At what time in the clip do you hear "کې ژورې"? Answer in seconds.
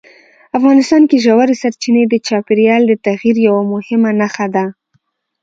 1.09-1.55